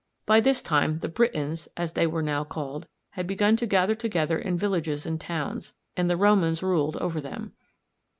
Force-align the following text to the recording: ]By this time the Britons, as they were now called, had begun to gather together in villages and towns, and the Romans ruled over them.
]By 0.25 0.39
this 0.39 0.63
time 0.63 0.97
the 1.01 1.07
Britons, 1.07 1.67
as 1.77 1.91
they 1.91 2.07
were 2.07 2.23
now 2.23 2.43
called, 2.43 2.87
had 3.11 3.27
begun 3.27 3.55
to 3.57 3.67
gather 3.67 3.93
together 3.93 4.39
in 4.39 4.57
villages 4.57 5.05
and 5.05 5.21
towns, 5.21 5.75
and 5.95 6.09
the 6.09 6.17
Romans 6.17 6.63
ruled 6.63 6.97
over 6.97 7.21
them. 7.21 7.53